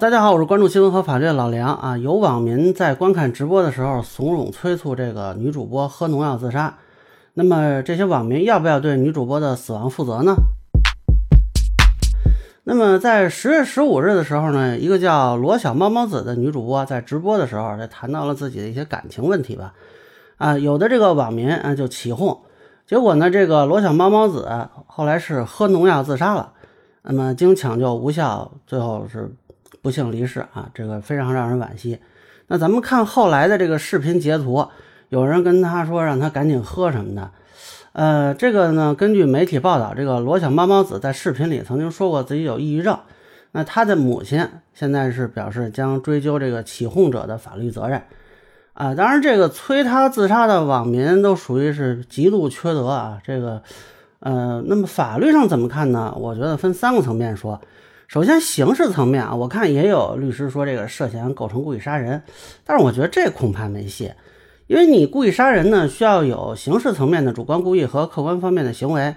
[0.00, 1.96] 大家好，我是关注新闻和法律的老梁啊。
[1.96, 6.78] 有网民在观看直播的时候怂恿催促这个女主播喝农药自杀，
[7.34, 10.34] 那么这些网民要不要对女主播的死亡负责呢？
[12.64, 19.74] 那么在十月十五日的时候呢，一个叫罗小猫猫子的女主播在直播的时候，就谈到了自己的一些感情问题吧。
[20.38, 22.40] 啊，有的这个网民啊就起哄，
[22.84, 26.52] 结果呢，这个罗小猫猫子后来是喝农药自杀了。
[27.02, 29.32] 那么经抢救无效，最后是。
[29.84, 31.98] 不幸离世啊，这个非常让人惋惜。
[32.46, 34.66] 那咱们看后来的这个视频截图，
[35.10, 37.30] 有人跟他说让他赶紧喝什么的。
[37.92, 42.98] 呃，这个呢，根据媒体报道，这个罗小猫猫子在视频里曾经说过自己有抑郁症。
[43.52, 48.00] 那他的母亲现在是表示将追究这个起哄者的法律责任。
[48.72, 53.18] 啊，当然这个催他自杀的网民都属于是极度缺德啊。
[53.22, 53.62] 这个，
[54.20, 56.14] 呃，那么法律上怎么看呢？
[56.18, 57.60] 我觉得分三个层面说。
[58.06, 62.22] 首先，刑事层面啊，我看也有律师说这个涉嫌构成故意杀人，
[62.64, 64.12] 但是我觉得这恐怕没戏，
[64.66, 69.14] 因为你故意杀人呢，需要有刑事层面的主观故意和客观方面的行为。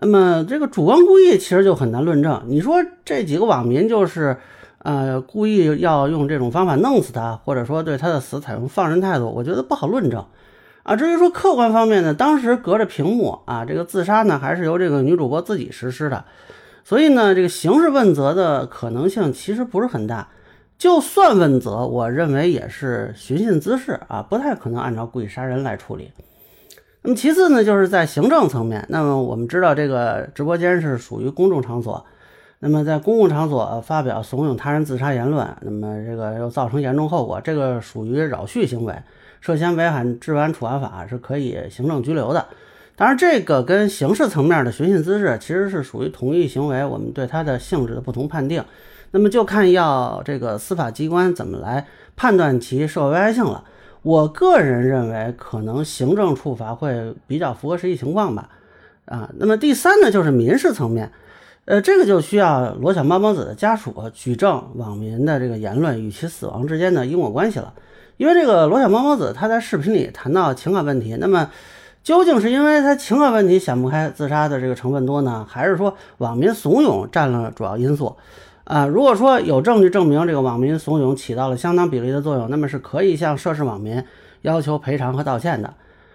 [0.00, 2.44] 那么这个主观故意其实就很难论证。
[2.46, 4.36] 你说这几个网民就是
[4.78, 10.24] 呃故意要用这种方法弄死他，或者说对他的死采用放任态度，我觉得不好论证
[10.84, 10.94] 啊。
[10.94, 16.24] 至于说客观方面呢，当时隔着屏幕啊，这个自杀呢还是由这个女主播自己实施的。
[16.88, 20.26] 所以呢，这个刑事问责的可能性其实不是很大，
[20.78, 26.10] 就算问责，我认为也是寻衅滋事啊，不太可能按照故意杀人来处理。
[27.02, 32.02] 那么其次呢，就是在行政层面，那么我们知道这个直播间是属于公众场所，
[32.60, 38.94] 那么在公共场所发表怂恿他人自杀言论，那么这个又造成严重后果，这个属于扰序行为，
[39.42, 42.46] 涉嫌违反治安处罚法，是可以行政拘留的。
[42.98, 48.64] 当然，这个跟刑事层面的寻衅滋事其实是属于同一行为，我们对它的性质的不同判定，
[49.12, 53.62] 那么就看要这个司法机关怎么来判断其社会危害性了。
[54.02, 58.48] 我个人认为，可能行政处罚会比较符合实际情况吧。
[59.04, 61.08] 啊，那么第三呢，就是民事层面，
[61.66, 67.72] 呃，这个就需要罗小猫猫子的家属举证网民的这个言论与其死亡之间的因果关系了，
[68.16, 71.48] 因为这个罗小猫猫子他在视频里谈到情感问题，那么。
[72.08, 78.16] 究竟是因为他情感问题想不开自杀的这个成分多呢，还是说网民怂恿占了主要因素？
[78.64, 84.02] 啊，如果说有证据证明这个网民怂恿起到了相当比例的作用，那么是可以向涉事网民
[84.40, 85.74] 要求赔偿和道歉的。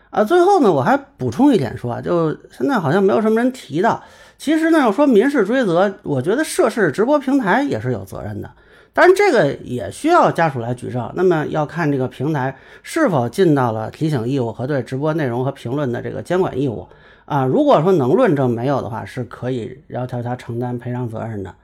[0.09, 4.02] 啊，最后呢，我还补充一点说，就现在好像没有什么人提到，
[4.40, 8.50] 其实呢，要说民事追责，我觉得涉事直播平台也是有责任的。
[8.94, 11.12] 当然，这个也需要家属来举证。
[11.16, 16.88] 那么要看这个平台是否尽到了提醒义务和对直播内容和评论的这个监管义务
[17.26, 17.44] 啊。
[17.44, 21.56] 如果说能论证没有的话，是可以要求他承担赔偿责任的。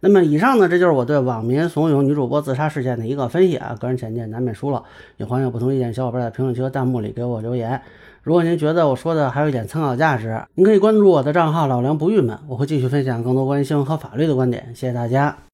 [0.00, 3.74] 那么以上呢，这就是我对网民怂恿女主播自杀事件的一个分析啊。
[3.80, 4.84] 个人浅见难免疏漏，
[5.16, 7.80] 也欢迎有不同意见小伙伴在评论区和弹幕里给我留言。
[8.22, 14.66] 如果您觉得我说的还有一点参考价值，您可以关注我的账号老梁不郁闷，我会继续分享更多关于新闻和法律的观点。
[14.74, 15.44] 谢谢大家。